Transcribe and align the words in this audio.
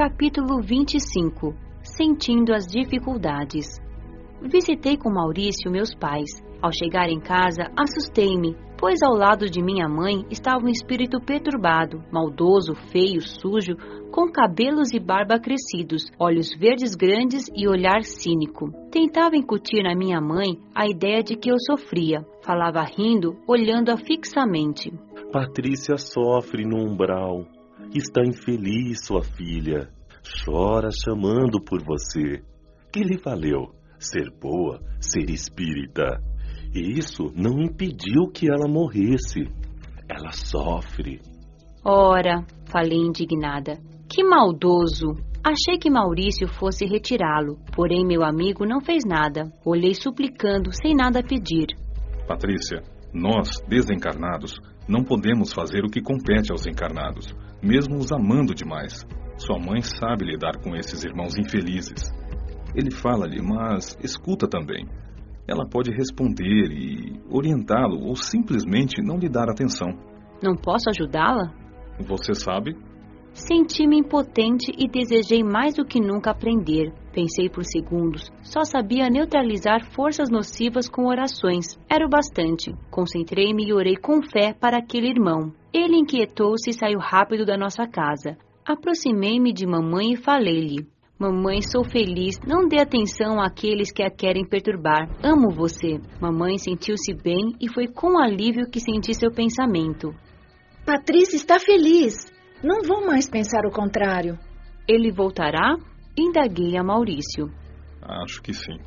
Capítulo 0.00 0.62
25 0.62 1.54
Sentindo 1.82 2.54
as 2.54 2.66
dificuldades. 2.66 3.66
Visitei 4.40 4.96
com 4.96 5.10
Maurício 5.10 5.70
meus 5.70 5.94
pais. 5.94 6.42
Ao 6.62 6.72
chegar 6.72 7.10
em 7.10 7.20
casa, 7.20 7.70
assustei-me, 7.78 8.56
pois 8.78 9.02
ao 9.02 9.12
lado 9.12 9.44
de 9.44 9.62
minha 9.62 9.86
mãe 9.86 10.24
estava 10.30 10.64
um 10.64 10.70
espírito 10.70 11.20
perturbado, 11.20 12.02
maldoso, 12.10 12.74
feio, 12.90 13.20
sujo, 13.20 13.76
com 14.10 14.32
cabelos 14.32 14.90
e 14.94 14.98
barba 14.98 15.38
crescidos, 15.38 16.10
olhos 16.18 16.48
verdes 16.58 16.94
grandes 16.94 17.44
e 17.54 17.68
olhar 17.68 18.02
cínico. 18.02 18.72
Tentava 18.90 19.36
incutir 19.36 19.82
na 19.82 19.94
minha 19.94 20.18
mãe 20.18 20.58
a 20.74 20.88
ideia 20.88 21.22
de 21.22 21.36
que 21.36 21.50
eu 21.50 21.56
sofria. 21.58 22.24
Falava 22.42 22.82
rindo, 22.84 23.36
olhando-a 23.46 23.98
fixamente. 23.98 24.90
Patrícia 25.30 25.98
sofre 25.98 26.64
no 26.64 26.90
umbral. 26.90 27.59
Está 27.92 28.22
infeliz, 28.24 29.04
sua 29.04 29.22
filha. 29.22 29.88
Chora 30.44 30.90
chamando 31.04 31.60
por 31.60 31.82
você. 31.82 32.40
Que 32.92 33.00
lhe 33.00 33.18
valeu? 33.18 33.74
Ser 33.98 34.30
boa, 34.40 34.80
ser 35.00 35.28
espírita. 35.28 36.20
E 36.72 36.98
isso 36.98 37.32
não 37.34 37.60
impediu 37.60 38.30
que 38.32 38.46
ela 38.48 38.68
morresse. 38.68 39.40
Ela 40.08 40.30
sofre. 40.30 41.20
Ora, 41.84 42.44
falei 42.66 42.98
indignada, 42.98 43.78
que 44.08 44.22
maldoso! 44.22 45.14
Achei 45.42 45.78
que 45.78 45.90
Maurício 45.90 46.46
fosse 46.46 46.84
retirá-lo, 46.84 47.58
porém 47.74 48.06
meu 48.06 48.22
amigo 48.22 48.66
não 48.66 48.80
fez 48.80 49.02
nada. 49.06 49.50
Olhei 49.64 49.94
suplicando, 49.94 50.70
sem 50.70 50.94
nada 50.94 51.22
pedir. 51.22 51.68
Patrícia, 52.28 52.82
nós, 53.12 53.48
desencarnados, 53.68 54.60
não 54.88 55.02
podemos 55.02 55.52
fazer 55.52 55.84
o 55.84 55.90
que 55.90 56.00
compete 56.00 56.50
aos 56.50 56.66
encarnados, 56.66 57.34
mesmo 57.62 57.96
os 57.96 58.12
amando 58.12 58.54
demais. 58.54 59.04
Sua 59.36 59.58
mãe 59.58 59.80
sabe 59.80 60.24
lidar 60.24 60.60
com 60.62 60.76
esses 60.76 61.04
irmãos 61.04 61.36
infelizes. 61.38 62.12
Ele 62.74 62.90
fala-lhe, 62.90 63.40
mas 63.42 63.96
escuta 64.02 64.46
também. 64.46 64.86
Ela 65.48 65.66
pode 65.68 65.90
responder 65.90 66.70
e 66.70 67.20
orientá-lo 67.28 68.06
ou 68.06 68.14
simplesmente 68.14 69.02
não 69.02 69.16
lhe 69.16 69.28
dar 69.28 69.50
atenção. 69.50 69.88
Não 70.42 70.54
posso 70.54 70.88
ajudá-la? 70.90 71.52
Você 71.98 72.34
sabe? 72.34 72.76
Senti-me 73.32 73.98
impotente 73.98 74.72
e 74.76 74.88
desejei 74.88 75.42
mais 75.42 75.74
do 75.74 75.84
que 75.84 76.00
nunca 76.00 76.30
aprender. 76.30 76.92
Pensei 77.12 77.48
por 77.48 77.64
segundos. 77.64 78.30
Só 78.42 78.64
sabia 78.64 79.10
neutralizar 79.10 79.90
forças 79.92 80.30
nocivas 80.30 80.88
com 80.88 81.06
orações. 81.06 81.78
Era 81.88 82.06
o 82.06 82.08
bastante. 82.08 82.72
Concentrei-me 82.90 83.66
e 83.66 83.72
orei 83.72 83.96
com 83.96 84.22
fé 84.22 84.52
para 84.52 84.78
aquele 84.78 85.08
irmão. 85.08 85.52
Ele 85.72 85.96
inquietou-se 85.96 86.70
e 86.70 86.72
saiu 86.72 86.98
rápido 86.98 87.44
da 87.44 87.56
nossa 87.56 87.86
casa. 87.86 88.36
Aproximei-me 88.64 89.52
de 89.52 89.66
mamãe 89.66 90.12
e 90.12 90.16
falei-lhe: 90.16 90.86
Mamãe, 91.18 91.60
sou 91.60 91.84
feliz. 91.84 92.38
Não 92.46 92.66
dê 92.66 92.80
atenção 92.80 93.40
àqueles 93.40 93.92
que 93.92 94.02
a 94.02 94.10
querem 94.10 94.42
perturbar. 94.42 95.06
Amo 95.22 95.50
você. 95.50 96.00
Mamãe 96.20 96.56
sentiu-se 96.56 97.12
bem 97.12 97.54
e 97.60 97.68
foi 97.68 97.88
com 97.88 98.18
alívio 98.18 98.70
que 98.70 98.80
senti 98.80 99.12
seu 99.12 99.30
pensamento. 99.30 100.14
Patrícia 100.86 101.36
está 101.36 101.58
feliz. 101.58 102.26
Não 102.64 102.82
vou 102.82 103.06
mais 103.06 103.28
pensar 103.28 103.66
o 103.66 103.70
contrário. 103.70 104.38
Ele 104.88 105.12
voltará? 105.12 105.76
Indaguei 106.20 106.76
a 106.76 106.84
Maurício. 106.84 107.50
Acho 108.02 108.42
que 108.42 108.52
sim. 108.52 108.78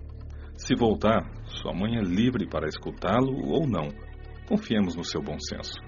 Se 0.56 0.76
voltar, 0.76 1.28
sua 1.46 1.74
mãe 1.74 1.98
é 1.98 2.02
livre 2.02 2.48
para 2.48 2.68
escutá-lo 2.68 3.50
ou 3.50 3.68
não. 3.68 3.90
Confiemos 4.48 4.96
no 4.96 5.04
seu 5.04 5.22
bom 5.22 5.38
senso. 5.40 5.82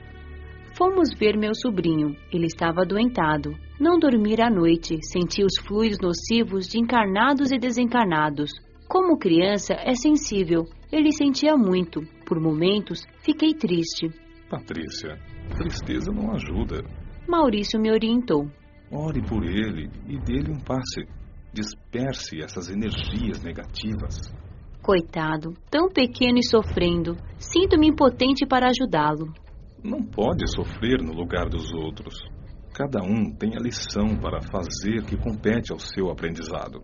Fomos 0.76 1.14
ver 1.18 1.38
meu 1.38 1.54
sobrinho. 1.54 2.16
Ele 2.34 2.48
estava 2.48 2.82
adoentado. 2.82 3.56
Não 3.80 4.00
dormira 4.00 4.48
à 4.48 4.50
noite. 4.50 4.98
Sentia 5.04 5.46
os 5.46 5.58
fluidos 5.66 6.00
nocivos 6.02 6.68
de 6.68 6.80
encarnados 6.80 7.52
e 7.52 7.60
desencarnados. 7.60 8.52
Como 8.90 9.18
criança, 9.18 9.74
é 9.74 9.94
sensível. 9.94 10.66
Ele 10.92 11.12
sentia 11.12 11.56
muito. 11.56 12.02
Por 12.26 12.40
momentos, 12.40 13.04
fiquei 13.20 13.54
triste. 13.54 14.10
Patrícia, 14.50 15.18
tristeza 15.56 16.12
não 16.12 16.34
ajuda. 16.34 16.84
Maurício 17.28 17.80
me 17.80 17.92
orientou. 17.92 18.50
Ore 18.92 19.22
por 19.22 19.44
ele 19.44 19.90
e 20.08 20.18
dê-lhe 20.20 20.52
um 20.52 20.60
passe. 20.60 21.06
Disperse 21.56 22.44
essas 22.44 22.70
energias 22.70 23.42
negativas. 23.42 24.20
Coitado, 24.84 25.54
tão 25.72 25.88
pequeno 25.88 26.38
e 26.38 26.44
sofrendo. 26.44 27.16
Sinto-me 27.38 27.88
impotente 27.88 28.46
para 28.46 28.68
ajudá-lo. 28.68 29.34
Não 29.82 30.04
pode 30.04 30.44
sofrer 30.54 31.02
no 31.02 31.14
lugar 31.14 31.48
dos 31.48 31.74
outros. 31.74 32.14
Cada 32.74 33.02
um 33.02 33.34
tem 33.34 33.56
a 33.56 33.62
lição 33.62 34.18
para 34.20 34.42
fazer 34.52 35.06
que 35.06 35.16
compete 35.16 35.72
ao 35.72 35.80
seu 35.80 36.12
aprendizado. 36.12 36.84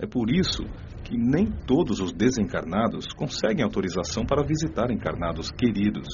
É 0.00 0.06
por 0.06 0.30
isso 0.30 0.62
que 1.04 1.14
nem 1.14 1.52
todos 1.66 2.00
os 2.00 2.10
desencarnados 2.10 3.04
conseguem 3.18 3.62
autorização 3.62 4.24
para 4.24 4.46
visitar 4.46 4.90
encarnados 4.90 5.50
queridos. 5.50 6.08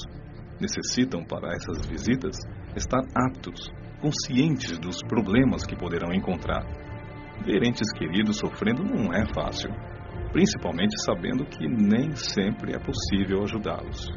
Necessitam, 0.59 1.23
para 1.23 1.53
essas 1.53 1.87
visitas, 1.87 2.35
estar 2.75 3.01
aptos, 3.15 3.71
conscientes 4.01 4.77
dos 4.77 4.97
problemas 5.07 5.65
que 5.65 5.77
poderão 5.77 6.13
encontrar. 6.13 6.92
Ver 7.45 7.61
entes 7.61 7.91
queridos 7.91 8.37
sofrendo 8.37 8.83
não 8.83 9.13
é 9.13 9.25
fácil, 9.33 9.69
principalmente 10.31 10.95
sabendo 11.03 11.45
que 11.45 11.67
nem 11.67 12.15
sempre 12.15 12.73
é 12.73 12.79
possível 12.79 13.43
ajudá-los. 13.43 14.07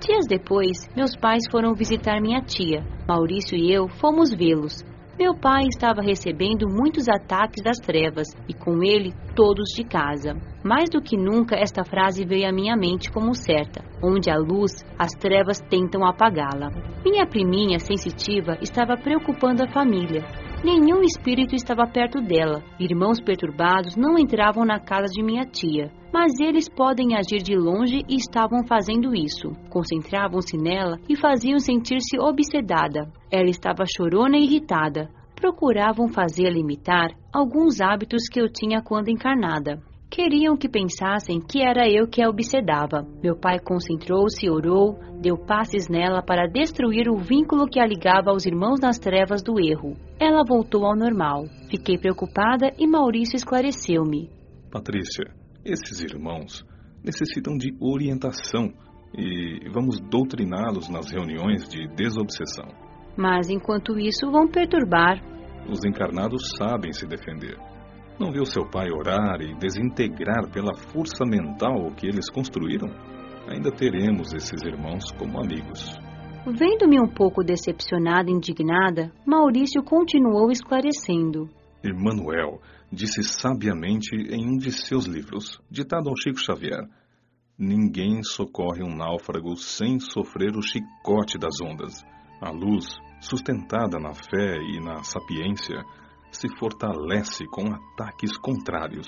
Dias 0.00 0.26
depois, 0.26 0.88
meus 0.96 1.14
pais 1.14 1.44
foram 1.50 1.74
visitar 1.74 2.20
minha 2.22 2.40
tia. 2.40 2.82
Maurício 3.06 3.56
e 3.56 3.70
eu 3.70 3.86
fomos 3.88 4.32
vê-los. 4.32 4.82
Meu 5.18 5.34
pai 5.34 5.64
estava 5.68 6.02
recebendo 6.02 6.66
muitos 6.68 7.06
ataques 7.08 7.62
das 7.62 7.78
trevas 7.78 8.26
e 8.48 8.54
com 8.54 8.82
ele 8.82 9.12
todos 9.36 9.68
de 9.76 9.84
casa. 9.84 10.34
Mais 10.64 10.90
do 10.90 11.00
que 11.00 11.16
nunca, 11.16 11.56
esta 11.56 11.84
frase 11.84 12.24
veio 12.24 12.48
à 12.48 12.52
minha 12.52 12.76
mente 12.76 13.12
como 13.12 13.34
certa: 13.34 13.84
onde 14.02 14.30
há 14.30 14.36
luz, 14.36 14.72
as 14.98 15.12
trevas 15.12 15.60
tentam 15.60 16.04
apagá-la. 16.04 16.70
Minha 17.04 17.26
priminha 17.26 17.78
sensitiva 17.78 18.58
estava 18.60 18.96
preocupando 18.96 19.62
a 19.62 19.70
família. 19.70 20.24
Nenhum 20.64 21.02
espírito 21.02 21.54
estava 21.54 21.86
perto 21.86 22.22
dela. 22.22 22.64
Irmãos 22.80 23.20
perturbados 23.20 23.96
não 23.96 24.18
entravam 24.18 24.64
na 24.64 24.80
casa 24.80 25.12
de 25.12 25.22
minha 25.22 25.44
tia, 25.44 25.92
mas 26.10 26.40
eles 26.40 26.70
podem 26.70 27.14
agir 27.14 27.42
de 27.42 27.54
longe 27.54 28.02
e 28.08 28.16
estavam 28.16 28.66
fazendo 28.66 29.14
isso. 29.14 29.50
Concentravam-se 29.68 30.56
nela 30.56 30.96
e 31.06 31.14
faziam 31.16 31.58
sentir-se 31.58 32.18
obsedada. 32.18 33.12
Ela 33.30 33.50
estava 33.50 33.84
chorona 33.84 34.38
e 34.38 34.44
irritada. 34.44 35.10
Procuravam 35.36 36.08
fazê-la 36.08 36.58
imitar 36.58 37.10
alguns 37.30 37.82
hábitos 37.82 38.26
que 38.32 38.40
eu 38.40 38.50
tinha 38.50 38.80
quando 38.80 39.10
encarnada. 39.10 39.82
Queriam 40.10 40.56
que 40.56 40.68
pensassem 40.68 41.40
que 41.40 41.60
era 41.60 41.88
eu 41.88 42.06
que 42.06 42.22
a 42.22 42.28
obsedava. 42.28 43.04
Meu 43.22 43.36
pai 43.36 43.58
concentrou-se, 43.58 44.48
orou, 44.48 44.98
deu 45.20 45.36
passes 45.36 45.88
nela 45.88 46.22
para 46.22 46.46
destruir 46.46 47.08
o 47.08 47.18
vínculo 47.18 47.66
que 47.66 47.80
a 47.80 47.86
ligava 47.86 48.30
aos 48.30 48.46
irmãos 48.46 48.78
nas 48.80 48.98
trevas 48.98 49.42
do 49.42 49.58
erro. 49.58 49.96
Ela 50.20 50.44
voltou 50.46 50.86
ao 50.86 50.96
normal. 50.96 51.46
Fiquei 51.68 51.98
preocupada 51.98 52.70
e 52.78 52.86
Maurício 52.86 53.36
esclareceu-me. 53.36 54.30
Patrícia, 54.70 55.24
esses 55.64 56.00
irmãos 56.00 56.64
necessitam 57.02 57.56
de 57.56 57.74
orientação 57.80 58.72
e 59.16 59.68
vamos 59.72 60.00
doutriná-los 60.00 60.88
nas 60.88 61.10
reuniões 61.10 61.68
de 61.68 61.86
desobsessão. 61.94 62.68
Mas 63.16 63.48
enquanto 63.48 63.98
isso, 63.98 64.30
vão 64.30 64.48
perturbar. 64.48 65.20
Os 65.70 65.84
encarnados 65.84 66.42
sabem 66.58 66.92
se 66.92 67.06
defender. 67.06 67.56
Não 68.18 68.30
viu 68.30 68.44
seu 68.46 68.64
pai 68.64 68.90
orar 68.92 69.40
e 69.40 69.54
desintegrar 69.56 70.48
pela 70.52 70.74
força 70.92 71.24
mental 71.26 71.86
o 71.86 71.94
que 71.94 72.06
eles 72.06 72.30
construíram? 72.30 72.88
Ainda 73.48 73.72
teremos 73.72 74.32
esses 74.32 74.62
irmãos 74.62 75.10
como 75.18 75.40
amigos. 75.40 75.94
Vendo-me 76.46 77.00
um 77.00 77.08
pouco 77.08 77.42
decepcionada 77.42 78.30
e 78.30 78.34
indignada, 78.34 79.10
Maurício 79.26 79.82
continuou 79.82 80.50
esclarecendo. 80.50 81.48
Emmanuel 81.82 82.60
disse 82.92 83.22
sabiamente 83.22 84.14
em 84.14 84.46
um 84.46 84.56
de 84.56 84.70
seus 84.70 85.06
livros, 85.06 85.60
ditado 85.70 86.08
ao 86.08 86.16
Chico 86.16 86.38
Xavier: 86.38 86.86
Ninguém 87.58 88.22
socorre 88.22 88.82
um 88.82 88.94
náufrago 88.94 89.56
sem 89.56 89.98
sofrer 89.98 90.56
o 90.56 90.62
chicote 90.62 91.36
das 91.36 91.60
ondas. 91.60 92.02
A 92.40 92.50
luz, 92.50 92.96
sustentada 93.20 93.98
na 93.98 94.14
fé 94.14 94.56
e 94.56 94.80
na 94.80 95.02
sapiência, 95.02 95.82
se 96.34 96.48
fortalece 96.58 97.46
com 97.46 97.72
ataques 97.72 98.36
contrários. 98.38 99.06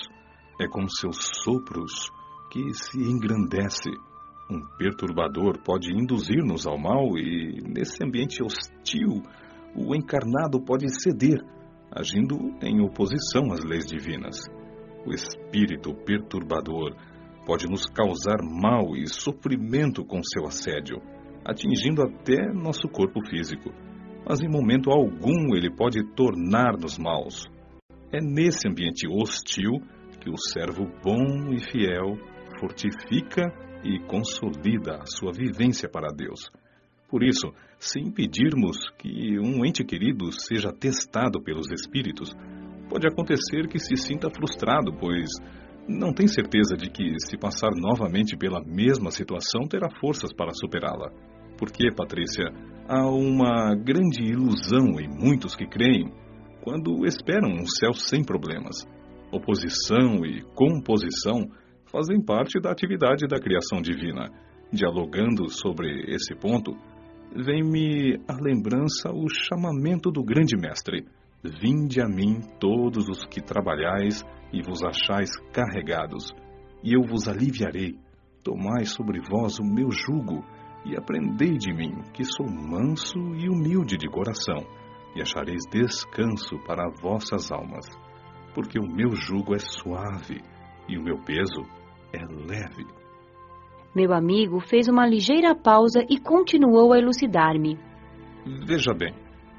É 0.59 0.67
com 0.67 0.87
seus 0.87 1.17
sopros 1.43 2.09
que 2.51 2.73
se 2.73 2.99
engrandece. 2.99 3.91
Um 4.49 4.65
perturbador 4.77 5.61
pode 5.63 5.91
induzir-nos 5.91 6.65
ao 6.65 6.77
mal 6.77 7.17
e, 7.17 7.61
nesse 7.67 8.03
ambiente 8.03 8.41
hostil, 8.41 9.21
o 9.75 9.93
encarnado 9.93 10.61
pode 10.61 10.87
ceder, 11.01 11.37
agindo 11.91 12.37
em 12.63 12.81
oposição 12.81 13.51
às 13.51 13.63
leis 13.63 13.85
divinas. 13.85 14.39
O 15.05 15.13
espírito 15.13 15.93
perturbador 16.05 16.95
pode 17.45 17.67
nos 17.67 17.85
causar 17.87 18.41
mal 18.41 18.95
e 18.95 19.05
sofrimento 19.07 20.03
com 20.05 20.21
seu 20.23 20.47
assédio, 20.47 21.01
atingindo 21.45 22.01
até 22.01 22.51
nosso 22.53 22.87
corpo 22.87 23.19
físico 23.29 23.69
mas 24.27 24.41
em 24.41 24.49
momento 24.49 24.91
algum 24.91 25.55
ele 25.55 25.73
pode 25.73 26.03
tornar-nos 26.13 26.97
maus. 26.97 27.45
É 28.11 28.19
nesse 28.21 28.67
ambiente 28.67 29.07
hostil 29.07 29.79
que 30.19 30.29
o 30.29 30.37
servo 30.37 30.85
bom 31.03 31.53
e 31.53 31.59
fiel 31.59 32.17
fortifica 32.59 33.43
e 33.83 33.99
consolida 34.07 34.97
a 34.97 35.05
sua 35.05 35.31
vivência 35.31 35.87
para 35.87 36.13
Deus. 36.13 36.49
Por 37.09 37.23
isso, 37.23 37.53
se 37.79 37.99
impedirmos 37.99 38.77
que 38.97 39.39
um 39.39 39.65
ente 39.65 39.83
querido 39.85 40.31
seja 40.31 40.73
testado 40.73 41.41
pelos 41.41 41.71
espíritos, 41.71 42.33
pode 42.89 43.07
acontecer 43.07 43.67
que 43.69 43.79
se 43.79 43.95
sinta 43.95 44.29
frustrado, 44.29 44.91
pois 44.99 45.29
não 45.87 46.13
tem 46.13 46.27
certeza 46.27 46.75
de 46.75 46.89
que, 46.89 47.15
se 47.19 47.37
passar 47.37 47.71
novamente 47.73 48.35
pela 48.35 48.61
mesma 48.61 49.09
situação, 49.09 49.61
terá 49.69 49.87
forças 50.01 50.33
para 50.33 50.51
superá-la. 50.53 51.11
Porque, 51.57 51.91
Patrícia, 51.91 52.45
há 52.87 53.09
uma 53.09 53.75
grande 53.75 54.23
ilusão 54.23 54.99
em 54.99 55.09
muitos 55.09 55.55
que 55.55 55.67
creem 55.67 56.11
quando 56.61 57.05
esperam 57.05 57.49
um 57.49 57.65
céu 57.65 57.93
sem 57.93 58.23
problemas. 58.23 58.85
Oposição 59.31 60.25
e 60.25 60.41
composição 60.55 61.47
fazem 61.91 62.21
parte 62.23 62.59
da 62.59 62.71
atividade 62.71 63.27
da 63.27 63.39
criação 63.39 63.81
divina. 63.81 64.29
Dialogando 64.71 65.49
sobre 65.49 66.13
esse 66.13 66.35
ponto, 66.35 66.75
vem-me 67.33 68.19
à 68.27 68.35
lembrança 68.39 69.11
o 69.11 69.27
chamamento 69.29 70.11
do 70.11 70.23
grande 70.23 70.57
mestre. 70.57 71.05
Vinde 71.43 72.01
a 72.01 72.07
mim 72.07 72.41
todos 72.59 73.07
os 73.07 73.25
que 73.25 73.41
trabalhais 73.41 74.23
e 74.51 74.61
vos 74.61 74.83
achais 74.83 75.29
carregados, 75.53 76.33
e 76.83 76.93
eu 76.93 77.01
vos 77.03 77.27
aliviarei. 77.27 77.95
Tomai 78.43 78.85
sobre 78.85 79.19
vós 79.19 79.59
o 79.59 79.63
meu 79.63 79.89
jugo 79.91 80.43
e 80.85 80.95
aprendei 80.95 81.57
de 81.57 81.73
mim, 81.73 82.01
que 82.13 82.23
sou 82.23 82.45
manso 82.45 83.17
e 83.35 83.49
humilde 83.49 83.97
de 83.97 84.07
coração, 84.07 84.65
e 85.15 85.21
achareis 85.21 85.63
descanso 85.71 86.57
para 86.65 86.89
vossas 87.01 87.51
almas. 87.51 87.85
Porque 88.53 88.79
o 88.79 88.87
meu 88.87 89.15
jugo 89.15 89.55
é 89.55 89.59
suave 89.59 90.41
e 90.87 90.97
o 90.97 91.03
meu 91.03 91.17
peso 91.23 91.61
é 92.13 92.19
leve. 92.19 92.85
Meu 93.95 94.13
amigo 94.13 94.59
fez 94.59 94.87
uma 94.87 95.07
ligeira 95.07 95.55
pausa 95.55 96.05
e 96.09 96.19
continuou 96.19 96.93
a 96.93 96.99
elucidar-me. 96.99 97.77
Veja 98.65 98.93
bem, 98.93 99.13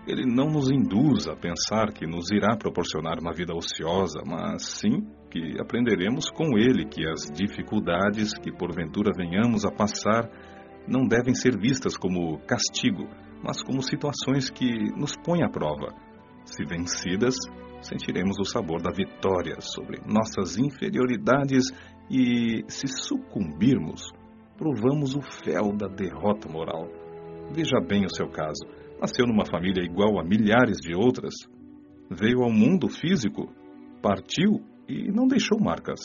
ele 0.07 0.25
não 0.25 0.47
nos 0.47 0.71
induz 0.71 1.29
a 1.29 1.37
pensar 1.37 1.93
que 1.93 2.07
nos 2.07 2.31
irá 2.31 2.57
proporcionar 2.57 3.19
uma 3.21 3.33
vida 3.33 3.55
ociosa, 3.55 4.23
mas 4.25 4.65
sim 4.65 5.07
que 5.31 5.61
aprenderemos 5.61 6.31
com 6.31 6.57
ele 6.57 6.87
que 6.87 7.07
as 7.07 7.31
dificuldades 7.35 8.33
que 8.39 8.51
porventura 8.51 9.13
venhamos 9.15 9.67
a 9.67 9.71
passar 9.71 10.31
não 10.87 11.07
devem 11.07 11.35
ser 11.35 11.59
vistas 11.59 11.97
como 11.97 12.39
castigo, 12.47 13.09
mas 13.43 13.63
como 13.63 13.83
situações 13.83 14.51
que 14.51 14.91
nos 14.97 15.17
põem 15.17 15.43
à 15.43 15.49
prova. 15.49 15.95
Se 16.45 16.65
vencidas, 16.65 17.37
sentiremos 17.81 18.39
o 18.39 18.45
sabor 18.45 18.83
da 18.83 18.91
vitória 18.91 19.57
sobre 19.61 20.01
nossas 20.07 20.57
inferioridades 20.57 21.71
e, 22.11 22.65
se 22.69 22.87
sucumbirmos, 22.89 24.11
provamos 24.57 25.15
o 25.15 25.21
fel 25.21 25.77
da 25.77 25.87
derrota 25.87 26.49
moral. 26.51 26.89
Veja 27.53 27.81
bem 27.81 28.05
o 28.05 28.15
seu 28.15 28.29
caso. 28.29 28.67
Nasceu 29.01 29.27
numa 29.27 29.47
família 29.47 29.85
igual 29.85 30.19
a 30.19 30.25
milhares 30.25 30.79
de 30.79 30.95
outras. 30.95 31.35
Veio 32.11 32.43
ao 32.43 32.51
mundo 32.51 32.89
físico, 32.89 33.53
partiu 34.03 34.61
e 34.89 35.13
não 35.13 35.27
deixou 35.27 35.61
marcas. 35.61 36.01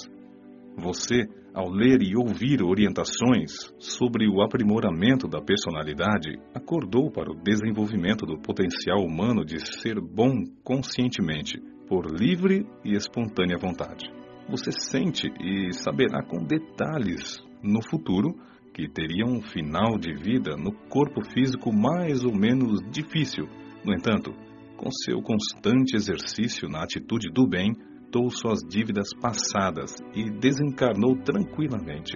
Você, 0.78 1.28
ao 1.54 1.70
ler 1.70 2.02
e 2.02 2.16
ouvir 2.18 2.64
orientações 2.64 3.74
sobre 3.78 4.28
o 4.28 4.42
aprimoramento 4.42 5.28
da 5.28 5.40
personalidade, 5.40 6.40
acordou 6.54 7.12
para 7.12 7.32
o 7.32 7.36
desenvolvimento 7.36 8.26
do 8.26 8.40
potencial 8.40 9.04
humano 9.04 9.46
de 9.46 9.60
ser 9.80 10.00
bom 10.02 10.44
conscientemente, 10.64 11.62
por 11.88 12.06
livre 12.12 12.66
e 12.84 12.96
espontânea 12.96 13.58
vontade. 13.58 14.10
Você 14.50 14.72
sente 14.72 15.28
e 15.40 15.72
saberá 15.74 16.24
com 16.24 16.44
detalhes 16.44 17.42
no 17.62 17.82
futuro 17.88 18.36
que 18.74 18.90
teria 18.90 19.26
um 19.26 19.42
final 19.42 19.98
de 20.00 20.14
vida 20.16 20.58
no 20.58 20.74
corpo 20.90 21.24
físico 21.24 21.72
mais 21.72 22.24
ou 22.26 22.36
menos 22.36 22.80
difícil. 22.92 23.46
No 23.86 23.94
entanto, 23.94 24.34
com 24.76 24.90
seu 24.92 25.22
constante 25.22 25.96
exercício 25.96 26.68
na 26.68 26.84
atitude 26.84 27.32
do 27.32 27.48
bem, 27.48 27.72
quitou 28.14 28.30
suas 28.30 28.60
dívidas 28.60 29.10
passadas 29.20 29.96
e 30.14 30.30
desencarnou 30.30 31.16
tranquilamente. 31.24 32.16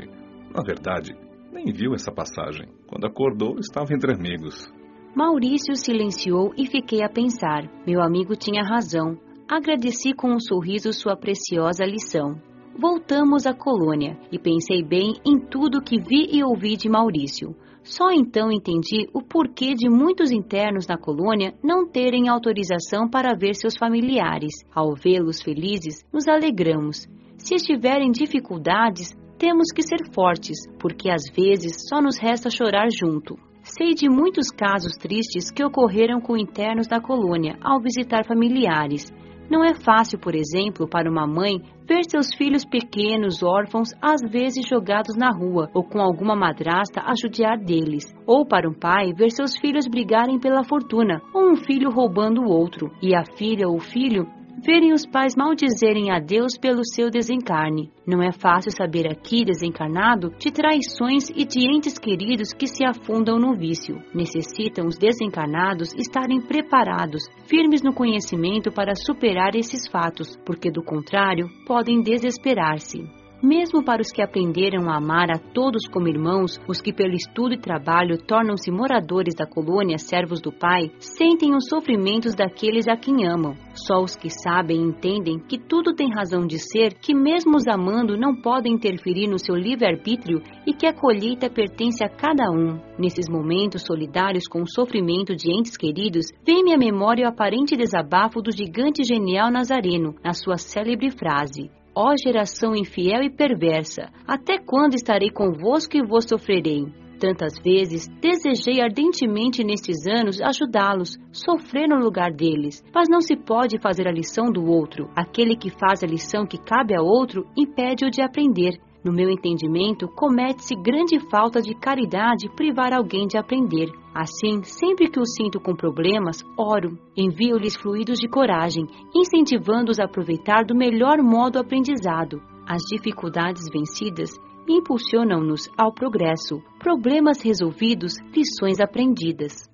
Na 0.53 0.61
verdade, 0.63 1.15
nem 1.51 1.73
viu 1.73 1.95
essa 1.95 2.11
passagem. 2.11 2.67
Quando 2.85 3.07
acordou, 3.07 3.57
estava 3.57 3.91
entre 3.91 4.13
amigos. 4.13 4.71
Maurício 5.15 5.75
silenciou 5.75 6.53
e 6.55 6.67
fiquei 6.67 7.01
a 7.01 7.09
pensar. 7.09 7.63
Meu 7.85 7.99
amigo 7.99 8.35
tinha 8.35 8.63
razão. 8.63 9.17
Agradeci 9.49 10.13
com 10.13 10.29
um 10.29 10.39
sorriso 10.39 10.93
sua 10.93 11.17
preciosa 11.17 11.83
lição. 11.83 12.39
Voltamos 12.77 13.47
à 13.47 13.53
colônia 13.55 14.19
e 14.31 14.37
pensei 14.37 14.83
bem 14.83 15.15
em 15.25 15.39
tudo 15.39 15.81
que 15.81 15.99
vi 15.99 16.27
e 16.31 16.43
ouvi 16.43 16.77
de 16.77 16.87
Maurício. 16.87 17.55
Só 17.87 18.11
então 18.11 18.51
entendi 18.51 19.07
o 19.13 19.21
porquê 19.21 19.73
de 19.73 19.89
muitos 19.89 20.29
internos 20.29 20.85
na 20.87 20.97
colônia 20.97 21.53
não 21.63 21.87
terem 21.87 22.27
autorização 22.27 23.09
para 23.09 23.33
ver 23.33 23.55
seus 23.55 23.77
familiares. 23.77 24.51
Ao 24.75 24.93
vê-los 24.93 25.41
felizes, 25.41 26.03
nos 26.11 26.27
alegramos. 26.27 27.07
Se 27.37 27.55
estiverem 27.55 28.11
dificuldades, 28.11 29.15
temos 29.39 29.71
que 29.73 29.81
ser 29.81 30.03
fortes, 30.13 30.57
porque 30.77 31.09
às 31.09 31.23
vezes 31.33 31.87
só 31.87 32.01
nos 32.01 32.19
resta 32.19 32.49
chorar 32.49 32.89
junto. 32.91 33.39
Sei 33.63 33.93
de 33.93 34.09
muitos 34.09 34.49
casos 34.49 34.97
tristes 34.97 35.49
que 35.49 35.63
ocorreram 35.63 36.19
com 36.19 36.35
internos 36.35 36.87
da 36.87 36.99
colônia 36.99 37.57
ao 37.61 37.79
visitar 37.79 38.25
familiares. 38.25 39.13
Não 39.49 39.63
é 39.63 39.73
fácil, 39.73 40.19
por 40.19 40.35
exemplo, 40.35 40.87
para 40.87 41.09
uma 41.09 41.25
mãe 41.25 41.61
ver 41.87 42.03
seus 42.03 42.33
filhos 42.35 42.65
pequenos, 42.65 43.41
órfãos, 43.41 43.89
às 44.01 44.21
vezes 44.29 44.67
jogados 44.67 45.15
na 45.15 45.31
rua, 45.31 45.69
ou 45.73 45.83
com 45.83 46.01
alguma 46.01 46.35
madrasta 46.35 47.01
a 47.01 47.13
judiar 47.15 47.57
deles. 47.57 48.03
Ou 48.25 48.45
para 48.45 48.69
um 48.69 48.73
pai 48.73 49.13
ver 49.13 49.31
seus 49.31 49.57
filhos 49.57 49.87
brigarem 49.87 50.37
pela 50.37 50.65
fortuna, 50.65 51.21
ou 51.33 51.51
um 51.51 51.55
filho 51.55 51.89
roubando 51.89 52.41
o 52.41 52.49
outro, 52.49 52.91
e 53.01 53.15
a 53.15 53.23
filha 53.37 53.69
ou 53.69 53.77
o 53.77 53.79
filho 53.79 54.27
verem 54.57 54.93
os 54.93 55.05
pais 55.05 55.35
maldizerem 55.35 56.11
a 56.11 56.19
Deus 56.19 56.57
pelo 56.57 56.81
seu 56.83 57.09
desencarne. 57.09 57.91
Não 58.05 58.21
é 58.21 58.31
fácil 58.31 58.71
saber 58.71 59.07
aqui, 59.07 59.45
desencarnado, 59.45 60.31
de 60.39 60.51
traições 60.51 61.29
e 61.29 61.45
de 61.45 61.67
entes 61.67 61.97
queridos 61.97 62.53
que 62.53 62.67
se 62.67 62.83
afundam 62.83 63.37
no 63.37 63.53
vício. 63.53 64.01
Necessitam 64.13 64.87
os 64.87 64.97
desencarnados 64.97 65.93
estarem 65.93 66.41
preparados, 66.41 67.23
firmes 67.45 67.81
no 67.81 67.93
conhecimento 67.93 68.71
para 68.71 68.95
superar 68.95 69.55
esses 69.55 69.87
fatos, 69.87 70.37
porque 70.45 70.71
do 70.71 70.83
contrário 70.83 71.47
podem 71.65 72.01
desesperar-se. 72.01 73.16
Mesmo 73.41 73.83
para 73.83 74.01
os 74.01 74.11
que 74.11 74.21
aprenderam 74.21 74.89
a 74.89 74.97
amar 74.97 75.29
a 75.29 75.37
todos 75.37 75.87
como 75.87 76.07
irmãos, 76.07 76.59
os 76.67 76.81
que 76.81 76.91
pelo 76.91 77.13
estudo 77.13 77.53
e 77.53 77.59
trabalho 77.59 78.17
tornam-se 78.17 78.71
moradores 78.71 79.35
da 79.35 79.45
colônia 79.45 79.99
servos 79.99 80.41
do 80.41 80.51
Pai, 80.51 80.91
sentem 80.99 81.55
os 81.55 81.67
sofrimentos 81.69 82.33
daqueles 82.33 82.87
a 82.87 82.97
quem 82.97 83.27
amam. 83.27 83.53
Só 83.75 84.01
os 84.01 84.15
que 84.15 84.29
sabem 84.29 84.81
entendem 84.81 85.37
que 85.37 85.59
tudo 85.59 85.93
tem 85.93 86.09
razão 86.11 86.47
de 86.47 86.57
ser, 86.57 86.95
que 86.95 87.13
mesmo 87.13 87.57
os 87.57 87.67
amando 87.67 88.17
não 88.17 88.35
podem 88.41 88.73
interferir 88.73 89.27
no 89.27 89.37
seu 89.37 89.55
livre-arbítrio 89.55 90.41
e 90.65 90.73
que 90.73 90.87
a 90.87 90.93
colheita 90.93 91.47
pertence 91.47 92.03
a 92.03 92.09
cada 92.09 92.49
um. 92.49 92.79
Nesses 92.97 93.29
momentos 93.29 93.83
solidários 93.83 94.47
com 94.47 94.63
o 94.63 94.67
sofrimento 94.67 95.35
de 95.35 95.51
entes 95.51 95.77
queridos, 95.77 96.25
vem-me 96.43 96.73
à 96.73 96.77
memória 96.77 97.25
o 97.25 97.29
aparente 97.29 97.77
desabafo 97.77 98.41
do 98.41 98.51
gigante 98.51 99.03
genial 99.03 99.51
Nazareno, 99.51 100.15
na 100.23 100.33
sua 100.33 100.57
célebre 100.57 101.11
frase: 101.11 101.69
Ó 101.99 102.13
geração 102.15 102.75
infiel 102.75 103.23
e 103.23 103.29
perversa, 103.31 104.11
até 104.27 104.59
quando 104.59 104.93
estarei 104.93 105.31
convosco 105.31 105.97
e 105.97 106.05
vos 106.05 106.25
sofrerei? 106.25 106.85
Tantas 107.19 107.57
vezes 107.57 108.07
desejei 108.21 108.79
ardentemente 108.79 109.63
nestes 109.63 110.05
anos 110.05 110.39
ajudá-los, 110.39 111.17
sofrer 111.31 111.87
no 111.87 111.95
lugar 111.95 112.31
deles, 112.31 112.83
mas 112.93 113.09
não 113.09 113.19
se 113.19 113.35
pode 113.35 113.79
fazer 113.81 114.07
a 114.07 114.11
lição 114.11 114.51
do 114.51 114.63
outro. 114.63 115.09
Aquele 115.15 115.55
que 115.55 115.71
faz 115.71 116.03
a 116.03 116.07
lição 116.07 116.45
que 116.45 116.59
cabe 116.59 116.95
a 116.95 117.01
outro 117.01 117.47
impede-o 117.57 118.11
de 118.11 118.21
aprender. 118.21 118.79
No 119.07 119.13
meu 119.13 119.29
entendimento, 119.29 120.05
comete-se 120.09 120.75
grande 120.75 121.17
falta 121.29 121.61
de 121.61 121.73
caridade 121.73 122.49
privar 122.49 122.91
alguém 122.91 123.25
de 123.25 123.37
aprender. 123.37 123.89
Assim, 124.13 124.61
sempre 124.63 125.09
que 125.09 125.17
o 125.17 125.25
sinto 125.25 125.61
com 125.61 125.73
problemas, 125.73 126.43
oro, 126.57 126.99
envio-lhes 127.15 127.77
fluidos 127.77 128.19
de 128.19 128.27
coragem, 128.27 128.85
incentivando-os 129.15 129.97
a 129.97 130.03
aproveitar 130.03 130.65
do 130.65 130.75
melhor 130.75 131.19
modo 131.23 131.55
o 131.55 131.61
aprendizado. 131.61 132.41
As 132.67 132.81
dificuldades 132.91 133.69
vencidas 133.71 134.31
impulsionam-nos 134.67 135.69
ao 135.77 135.93
progresso. 135.93 136.61
Problemas 136.77 137.41
resolvidos, 137.41 138.15
lições 138.35 138.81
aprendidas. 138.81 139.69